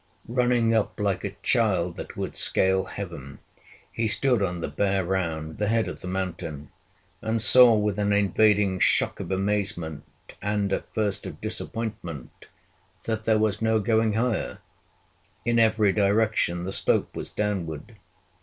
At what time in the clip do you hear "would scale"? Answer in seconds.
2.17-2.85